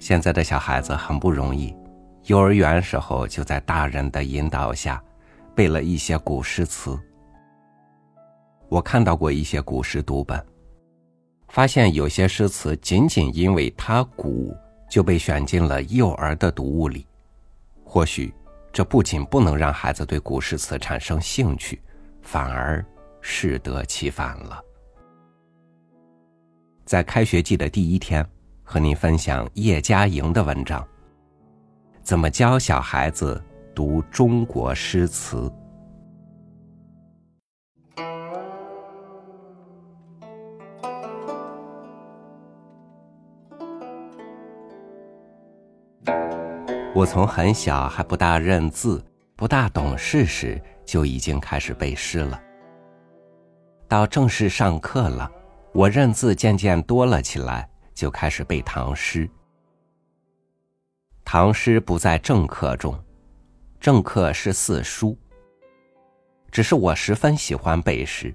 [0.00, 1.76] 现在的小孩子很不容易，
[2.24, 5.00] 幼儿园时候就在大人的引导下
[5.54, 6.98] 背了一些古诗词。
[8.70, 10.42] 我看到过一些古诗读本，
[11.48, 14.56] 发现有些诗词仅仅因为它古
[14.88, 17.06] 就被选进了幼儿的读物里。
[17.84, 18.32] 或许
[18.72, 21.78] 这不仅不能让孩子对古诗词产生兴趣，
[22.22, 22.82] 反而
[23.20, 24.64] 适得其反了。
[26.86, 28.26] 在开学季的第一天。
[28.72, 30.86] 和您分享叶嘉莹的文章。
[32.04, 33.42] 怎么教小孩子
[33.74, 35.52] 读中国诗词？
[46.94, 52.40] 我从很小还不大认字、不大懂事时，就已经开始背诗了。
[53.88, 55.28] 到正式上课了，
[55.72, 57.68] 我认字渐渐多了起来。
[58.00, 59.28] 就开始背唐诗。
[61.22, 62.98] 唐诗不在正课中，
[63.78, 65.14] 正课是四书。
[66.50, 68.34] 只是我十分喜欢背诗。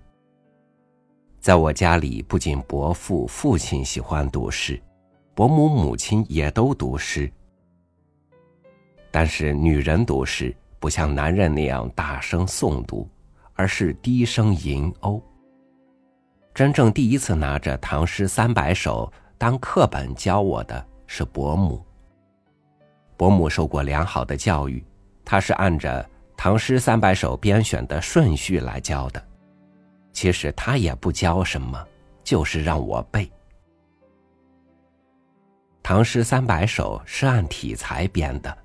[1.40, 4.80] 在我家里，不仅伯父、父亲喜欢读诗，
[5.34, 7.28] 伯母、母亲也都读诗。
[9.10, 13.10] 但是女人读诗不像男人那样大声诵读，
[13.56, 15.20] 而是低声吟哦。
[16.54, 19.12] 真正第一次拿着《唐诗三百首》。
[19.38, 21.86] 当课本教我的是伯母。
[23.18, 24.84] 伯母受过良好的教育，
[25.24, 26.04] 她是按着
[26.38, 29.24] 《唐诗三百首》编选的顺序来教的。
[30.14, 31.86] 其实她也不教什么，
[32.24, 33.26] 就是让我背。
[35.84, 38.58] 《唐诗三百首》是按体裁编的：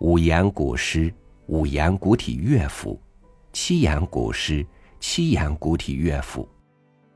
[0.00, 1.12] 五言古诗、
[1.46, 2.98] 五言古体乐府；
[3.52, 4.64] 七言古诗、
[4.98, 6.48] 七言古体乐府；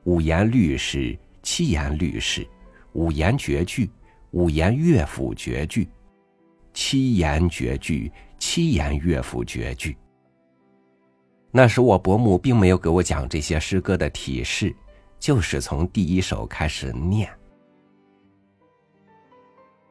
[0.05, 2.47] 五言律诗、七言律诗。
[2.93, 3.91] 五言绝句，
[4.31, 5.89] 五言乐府绝句，
[6.73, 9.97] 七言绝句，七言乐府绝句。
[11.51, 14.75] 那时我伯母并没有给我讲这些诗歌的体式，
[15.19, 17.31] 就是从第一首开始念。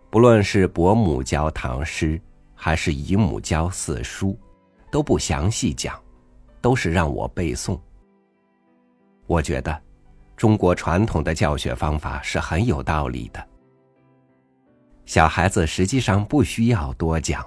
[0.09, 2.19] 不论是伯母教唐诗，
[2.55, 4.37] 还是姨母教四书，
[4.91, 6.01] 都不详细讲，
[6.61, 7.79] 都是让我背诵。
[9.25, 9.86] 我觉得。
[10.37, 13.45] 中国传统的教学方法是很有道理的。
[15.07, 17.43] 小孩子实际上不需要多讲，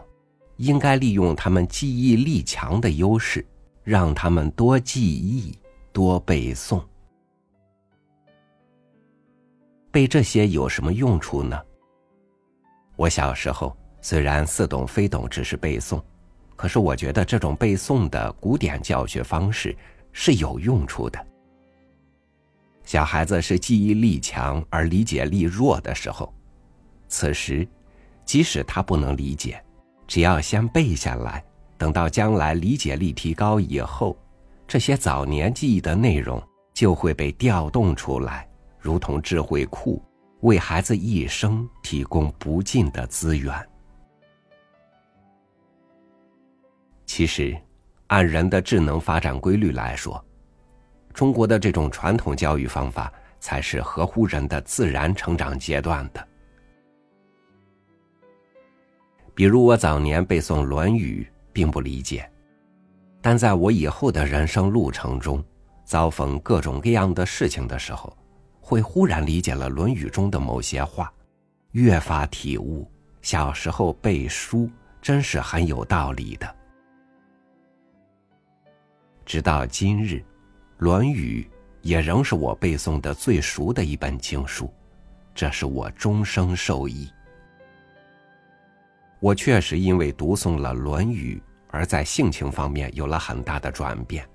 [0.56, 3.46] 应该利用他们记忆力强的优势，
[3.84, 5.56] 让他们多记忆、
[5.92, 6.82] 多背诵。
[9.92, 11.60] 背这些有什么用处呢？
[12.96, 16.02] 我小时候虽然似懂非懂，只是背诵，
[16.56, 19.76] 可是我觉得这种背诵的古典教学方式
[20.12, 21.24] 是有用处的。
[22.90, 26.34] 小孩子是记忆力强而理解力弱的时候，
[27.06, 27.64] 此时，
[28.24, 29.62] 即使他不能理解，
[30.08, 31.40] 只要先背下来，
[31.78, 34.18] 等到将来理解力提高以后，
[34.66, 36.42] 这些早年记忆的内容
[36.74, 38.48] 就会被调动出来，
[38.80, 40.02] 如同智慧库，
[40.40, 43.54] 为孩子一生提供不尽的资源。
[47.06, 47.56] 其实，
[48.08, 50.20] 按人的智能发展规律来说。
[51.12, 56.28] 中国的这种传统教育方法才是合乎人的自然成长阶段的。
[59.34, 62.30] 比如我早年背诵《论语》，并不理解，
[63.20, 65.42] 但在我以后的人生路程中，
[65.84, 68.16] 遭逢各种各样的事情的时候，
[68.60, 71.12] 会忽然理解了《论语》中的某些话，
[71.72, 72.90] 越发体悟
[73.22, 76.54] 小时候背书真是很有道理的。
[79.24, 80.14] 直到今日。
[80.80, 81.46] 《论语》
[81.82, 84.72] 也仍是我背诵的最熟的一本经书，
[85.34, 87.06] 这是我终生受益。
[89.20, 91.36] 我确实因为读诵了《论语》，
[91.68, 94.26] 而在性情方面有了很大的转变。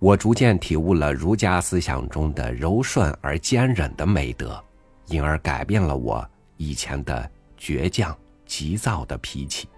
[0.00, 4.60] 我逐渐体悟了儒家思想中的柔顺而坚忍的美德，
[5.06, 9.68] 因而改变了我以前的倔强、急躁的脾气。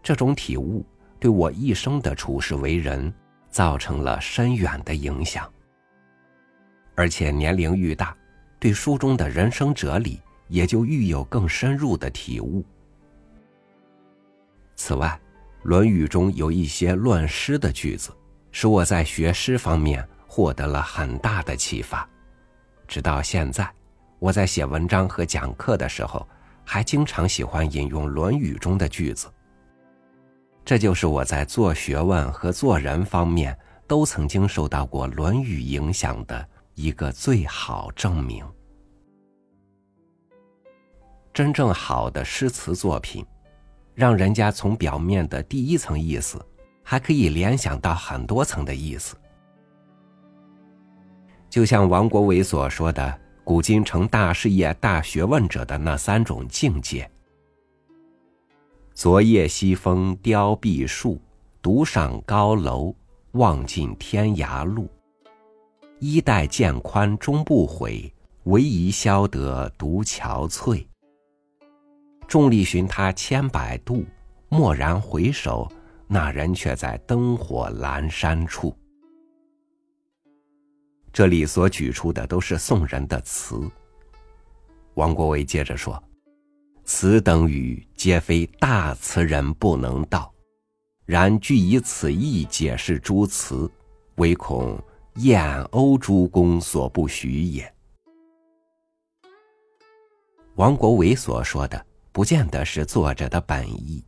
[0.00, 0.86] 这种体悟
[1.18, 3.12] 对我一生的处事为人。
[3.52, 5.48] 造成了深远的影响，
[6.96, 8.16] 而且年龄愈大，
[8.58, 12.64] 对书中的人生哲理也就愈有更深入的体悟。
[14.74, 15.06] 此外，
[15.62, 18.10] 《论语》中有一些论诗的句子，
[18.50, 22.08] 使我在学诗方面获得了很大的启发。
[22.88, 23.70] 直到现在，
[24.18, 26.26] 我在写文章和讲课的时候，
[26.64, 29.30] 还经常喜欢引用《论语》中的句子。
[30.64, 33.56] 这就是我在做学问和做人方面
[33.86, 38.44] 都曾经受到过《论语》影响的一个最好证明。
[41.34, 43.24] 真正好的诗词作品，
[43.94, 46.44] 让人家从表面的第一层意思，
[46.82, 49.16] 还可以联想到很多层的意思。
[51.50, 57.10] 就像王国维所说的“古今成大事业、大学问者的那三种境界”：
[58.94, 61.20] 昨夜西风凋碧树，
[61.62, 62.94] 独上高楼，
[63.32, 64.88] 望尽天涯路。
[65.98, 68.12] 衣带渐宽终不悔，
[68.44, 70.86] 唯宜消得独憔悴。
[72.28, 74.04] 众里寻他千百度，
[74.50, 75.70] 蓦然回首，
[76.06, 78.76] 那人却在灯火阑珊处。
[81.12, 83.60] 这里所举出的都是宋人的词。
[84.94, 86.02] 王国维接着说
[86.84, 90.32] ：“此等语，皆非大词人不能道，
[91.06, 93.70] 然具以此意解释诸词，
[94.16, 94.82] 唯恐
[95.16, 97.72] 燕欧诸公所不许也。”
[100.56, 104.04] 王国维所说的，不见得是作者的本意，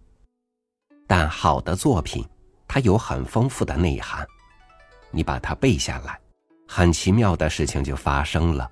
[1.07, 2.23] 但好的作品，
[2.69, 4.27] 它有很丰富的内涵，
[5.11, 6.21] 你把它背下来。
[6.67, 8.71] 很奇妙的事情就发生了。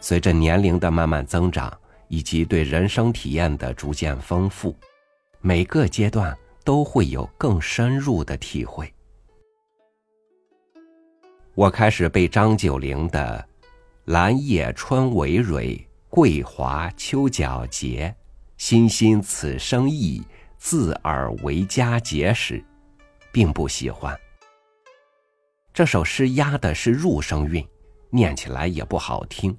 [0.00, 1.72] 随着年龄的慢慢增长，
[2.08, 4.74] 以及对人生体验的逐渐丰富，
[5.40, 8.92] 每个阶段都会有更深入的体会。
[11.54, 13.48] 我开始背张九龄的
[14.06, 18.14] “兰叶春葳蕤，桂华秋皎洁，
[18.58, 20.22] 欣欣此生意，
[20.58, 22.62] 自尔为佳节”时，
[23.32, 24.14] 并不喜欢。
[25.72, 27.66] 这首诗押的是入声韵，
[28.10, 29.56] 念起来也不好听。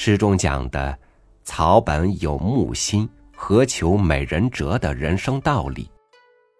[0.00, 0.96] 诗中讲的
[1.42, 5.90] “草本有木心，何求美人折”的人生道理，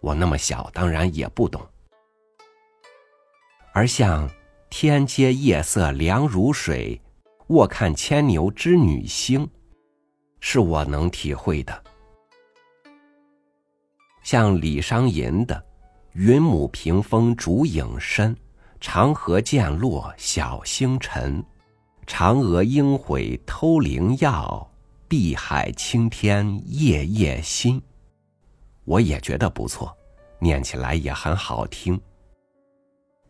[0.00, 1.64] 我那么小，当然也不懂。
[3.72, 4.28] 而像
[4.68, 7.00] “天阶夜色凉如水，
[7.46, 9.48] 卧看牵牛织女星”，
[10.40, 11.84] 是我能体会的。
[14.24, 15.64] 像李商隐的。
[16.14, 18.36] 云母屏风烛影深，
[18.80, 21.40] 长河渐落晓星沉。
[22.08, 24.66] 嫦娥应悔偷灵药，
[25.06, 27.80] 碧海青天夜夜心。
[28.86, 29.94] 我也觉得不错，
[30.38, 32.00] 念起来也很好听。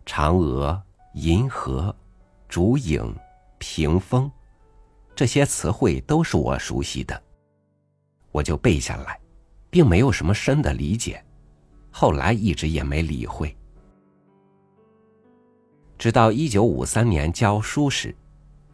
[0.07, 0.81] 嫦娥、
[1.15, 1.95] 银河、
[2.49, 3.13] 烛影、
[3.59, 4.31] 屏风，
[5.15, 7.21] 这些词汇都是我熟悉的，
[8.31, 9.19] 我就背下来，
[9.71, 11.23] 并没有什么深的理解。
[11.91, 13.55] 后来一直也没理会，
[15.99, 18.15] 直到一九五三年教书时，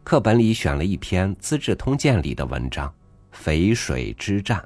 [0.05, 2.95] 课本里选了一篇《资治通鉴》里的文章
[3.35, 4.59] 《淝水之战》，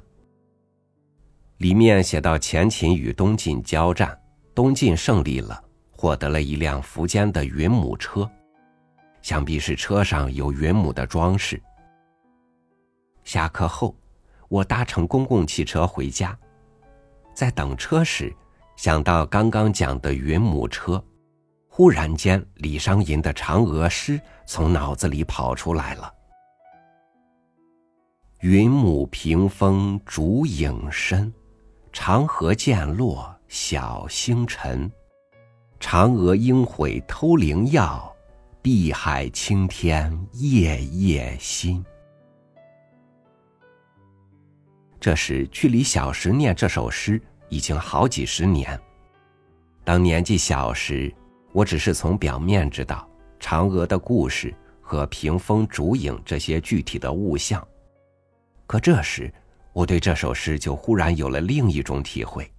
[1.59, 4.19] 里面写到前秦与东晋交战，
[4.53, 8.29] 东晋胜利了，获得了一辆苻坚的云母车，
[9.21, 11.59] 想必是车上有云母的装饰。
[13.23, 13.95] 下课后，
[14.49, 16.37] 我搭乘公共汽车回家，
[17.33, 18.35] 在等车时。
[18.75, 21.03] 想到刚刚讲的云母车，
[21.79, 26.13] 忽然间李商隐的嫦娥诗从脑子里跑出来了
[28.43, 31.33] ：“云母屏风烛影深，
[31.93, 34.91] 长河渐落晓星沉。
[35.79, 38.13] 嫦娥应悔偷灵药，
[38.61, 41.81] 碧海青天夜夜心。”
[44.99, 47.21] 这时距离小时念这首诗。
[47.47, 48.79] 已经好几十年。
[49.83, 51.11] 当年纪小时，
[51.51, 53.07] 我只是从表面知道
[53.39, 57.65] 嫦娥的故事和屏风烛影这些具体的物象，
[58.67, 59.31] 可这时
[59.73, 62.49] 我对这首诗就忽然有了另一种体会。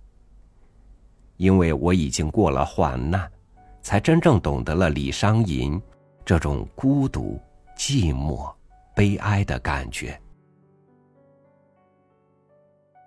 [1.36, 3.30] 因为我已经过了患难，
[3.80, 5.80] 才真正懂得了李商隐
[6.24, 7.40] 这种孤独、
[7.76, 8.52] 寂寞、
[8.94, 10.20] 悲哀的感觉。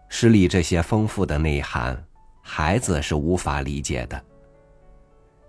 [0.09, 2.01] 诗里这些丰富的内涵，
[2.41, 4.25] 孩子是无法理解的。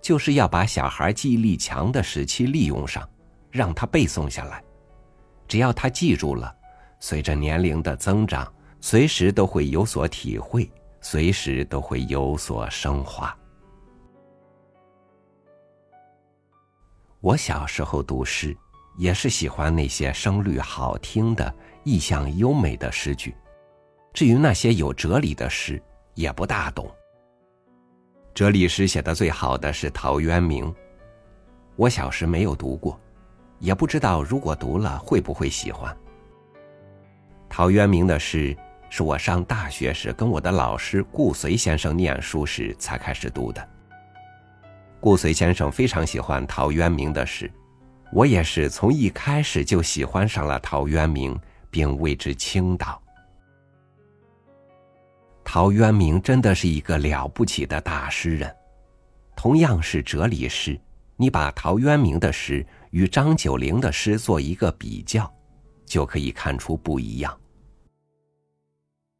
[0.05, 3.09] 就是要把小孩记忆力强的时期利用上，
[3.51, 4.63] 让他背诵下来。
[5.49, 6.55] 只要他记住了，
[7.01, 10.71] 随着年龄的增长，随时都会有所体会，
[11.01, 13.35] 随时都会有所升华。
[17.23, 18.55] 我小时候读诗，
[18.99, 23.35] 也是喜欢那些声律好听的、意象优美的诗句。
[24.13, 25.83] 至于那些有哲理的诗，
[26.13, 26.95] 也不大懂。
[28.35, 30.75] 哲理诗写的最好的是陶渊明，
[31.77, 33.01] 我小时没有读过，
[33.61, 35.97] 也不知道如果读了会不会喜欢。
[37.49, 38.57] 陶渊明的诗
[38.91, 43.69] 是我上大学时跟我的老师顾随先生念书时才开始读的。
[44.99, 47.49] 顾随先生非常喜欢陶渊明的诗，
[48.13, 51.39] 我也是从一开始就喜欢上了陶渊明，
[51.71, 53.01] 并为之倾倒。
[55.55, 58.53] 陶渊明真的是一个了不起的大诗人，
[59.37, 60.77] 同样是哲理诗，
[61.15, 65.33] 你把陶渊明的诗与张九龄的诗做一个比较，
[65.87, 67.33] 就可以看出不一样。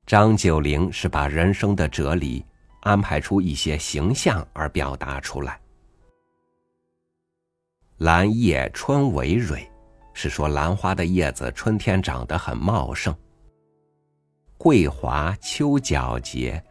[0.07, 2.45] 张九龄是把人生的哲理
[2.81, 5.61] 安排出一些形象而表达出来。
[7.99, 9.65] 兰叶春葳蕤，
[10.13, 13.15] 是说兰花的叶子春天长得很茂盛。
[14.57, 16.63] 桂华秋皎洁，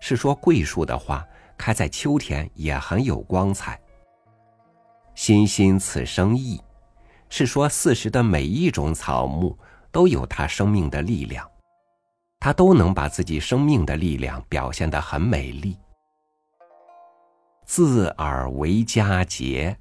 [0.00, 1.24] 是说桂树的花
[1.58, 3.80] 开在秋天也很有光彩。
[5.14, 6.60] 欣欣此生意，
[7.28, 9.58] 是说四时的每一种草木
[9.90, 11.48] 都有它生命的力量，
[12.40, 15.76] 它都能把自己生命的力量表现得很美丽。
[17.66, 19.76] 自尔为佳节。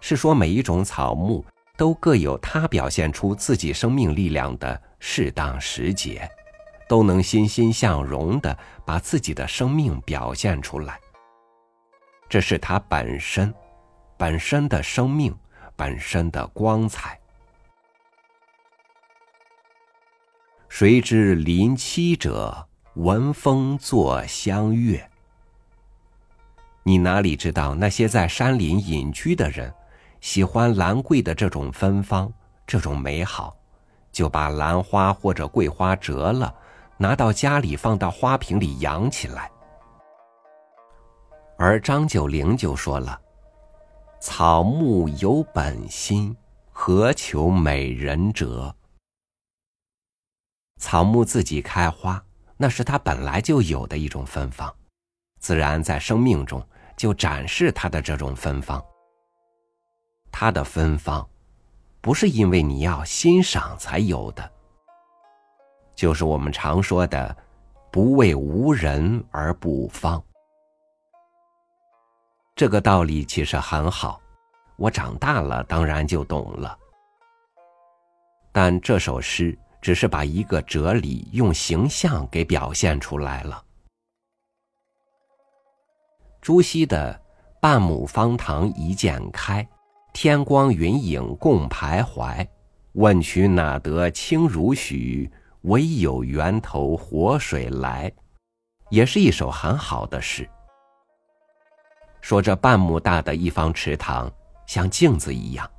[0.00, 1.44] 是说每一种草木
[1.76, 6.30] 都各有它表现出自己生命力量的适当时节，
[6.88, 10.98] 都能欣欣向荣的把自己的生命表现出来。
[12.28, 13.54] 这是它本身，
[14.16, 15.34] 本身的生命，
[15.76, 17.18] 本身的光彩。
[20.68, 25.08] 谁知林栖者，闻风作相悦。
[26.82, 29.72] 你哪里知道那些在山林隐居的人？
[30.20, 32.32] 喜欢兰桂的这种芬芳，
[32.66, 33.56] 这种美好，
[34.10, 36.52] 就把兰花或者桂花折了，
[36.98, 39.50] 拿到家里放到花瓶里养起来。
[41.56, 43.20] 而张九龄就说了
[44.20, 46.36] ：“草木有本心，
[46.70, 48.74] 何求美人折？”
[50.78, 52.22] 草木自己开花，
[52.56, 54.72] 那是它本来就有的一种芬芳，
[55.40, 56.64] 自然在生命中
[56.96, 58.80] 就展示它的这种芬芳。
[60.30, 61.28] 它的芬芳，
[62.00, 64.52] 不是因为你要欣赏才有的，
[65.98, 67.36] 就是我们常说的
[67.90, 70.22] “不为无人而不芳”。
[72.54, 74.20] 这个道理其实很好，
[74.76, 76.78] 我长大了当然就懂了。
[78.52, 83.60] 但这首诗只是把一个哲理用形象给表现出来了。
[86.40, 87.20] 朱熹的
[87.60, 89.68] “半亩方塘一鉴开”。
[90.14, 92.46] 天光云影共徘徊，
[92.92, 95.28] 问渠哪得清如许？
[95.68, 98.10] 唯有源头活水来，
[98.88, 100.48] 也是一首很好的诗。
[102.22, 104.32] 说这半亩大的一方池塘
[104.66, 105.70] 像镜子一样，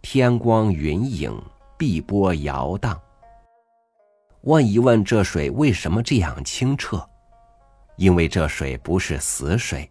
[0.00, 1.36] 天光云影，
[1.76, 3.00] 碧波摇荡。
[4.42, 7.04] 问一问这水为什么这样清澈？
[7.96, 9.90] 因为这水不是死水，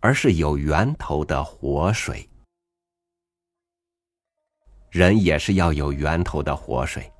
[0.00, 2.28] 而是有源头的活水。
[4.90, 7.10] 人也是要有源头的活水，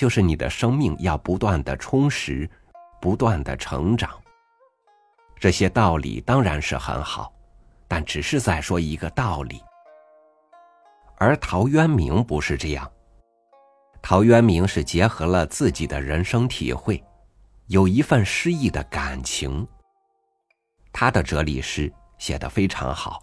[0.00, 2.48] 就是你的生命要不断的充实，
[3.02, 4.18] 不断的成长。
[5.38, 7.30] 这些道理当然是很好，
[7.86, 9.62] 但只是在说一个道理。
[11.18, 12.90] 而陶渊明不是这样，
[14.00, 17.04] 陶渊明是结合了自己的人生体会，
[17.66, 19.68] 有一份诗意的感情。
[20.94, 23.22] 他的哲理诗写得非常好。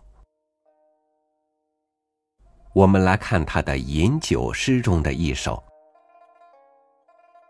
[2.76, 5.64] 我们来看他的饮酒诗中的一首：“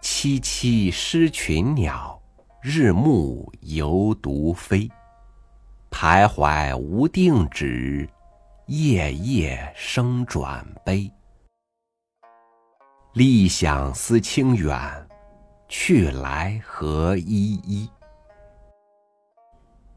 [0.09, 2.17] 萋萋失群鸟，
[2.61, 4.89] 日暮犹独飞。
[5.91, 8.09] 徘徊无定止，
[8.67, 11.11] 夜夜声转悲。
[13.15, 14.79] 历想思清远，
[15.67, 17.89] 去来何依依。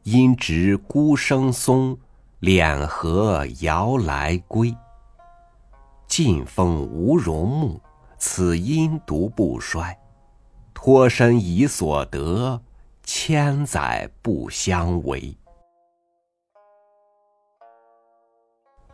[0.02, 1.96] 因值孤生松，
[2.40, 4.76] 敛荷摇来归。”
[6.08, 7.80] 劲风无容木，
[8.18, 9.96] 此阴独不衰。
[10.82, 12.58] 脱身已所得，
[13.02, 15.36] 千载不相违。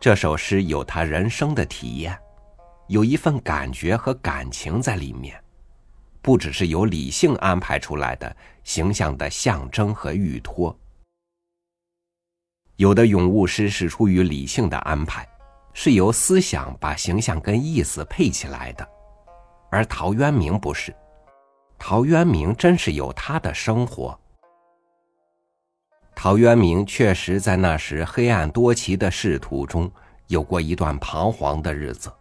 [0.01, 2.19] 这首诗有他人生的体验，
[2.89, 5.41] 有一份感觉和感情在里面，
[6.21, 10.77] 不只是由理性安排出来的形象的象征和预托。
[12.75, 15.25] 有的咏物诗是出于理性的安排。
[15.73, 18.89] 是由思想把形象跟意思配起来的，
[19.71, 20.93] 而陶渊明不是。
[21.79, 24.19] 陶渊明真是有他的生活。
[26.15, 29.91] 陶渊明确实在那时黑暗多奇的仕途中
[30.29, 32.13] 有过一段彷徨的日子，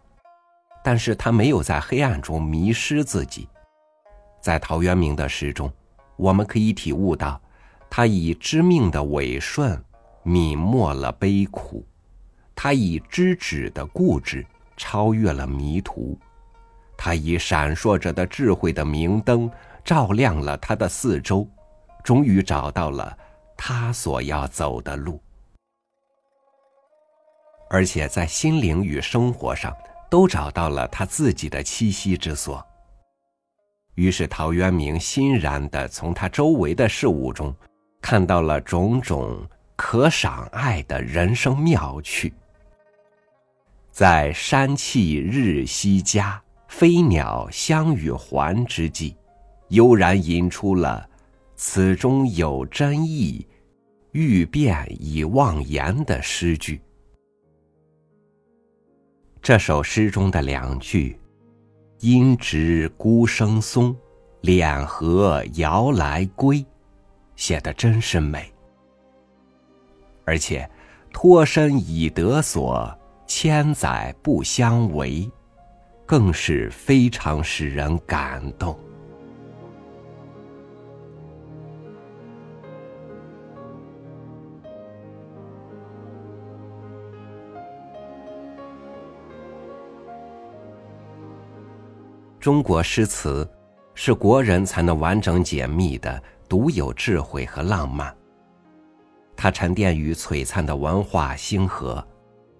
[0.84, 3.48] 但是他没有在黑暗中迷失自己。
[4.40, 5.72] 在陶渊明的诗中，
[6.16, 7.40] 我们可以体悟到，
[7.90, 9.82] 他以知命的违顺
[10.24, 11.84] 泯没了悲苦。
[12.54, 14.46] 他以知止的固执
[14.76, 16.18] 超越了迷途，
[17.06, 19.48] 他以闪烁着的智慧的明灯
[19.84, 21.48] 照亮了他的四周，
[22.02, 23.16] 终于找到了
[23.56, 25.22] 他所要走的路，
[27.70, 29.72] 而且在心灵与生活上
[30.10, 32.60] 都找到了他自己的栖息之所。
[33.94, 37.54] 于是，陶渊明欣然的从他周围的事物中，
[38.02, 42.34] 看到了种种可赏爱的人生妙趣。
[43.92, 49.16] 在山气日夕佳，飞鸟相与还之际，
[49.68, 51.08] 悠然吟出了
[51.56, 53.46] “此中有真意，
[54.12, 56.80] 欲辨已忘言”的诗句。
[59.40, 61.18] 这首诗中的两句。
[62.00, 63.96] 阴植孤生松，
[64.42, 66.62] 敛荷摇来归，
[67.36, 68.52] 写的真是美。
[70.26, 70.68] 而且，
[71.10, 72.94] 脱身已得所，
[73.26, 75.28] 千载不相违，
[76.06, 78.78] 更是非常使人感动。
[92.38, 93.48] 中国诗词
[93.92, 98.14] 是国人才能完整解密的独有智慧和浪漫。
[99.34, 102.06] 它沉淀于璀璨的文化星河，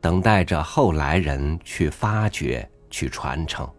[0.01, 3.71] 等待着后来人去发掘、去传承。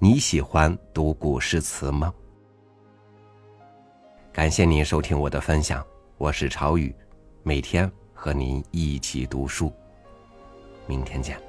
[0.00, 2.12] 你喜欢读古诗词吗？
[4.32, 6.92] 感谢您收听我的分享，我是朝雨，
[7.44, 9.72] 每天和您一起读书。
[10.88, 11.47] 明天见。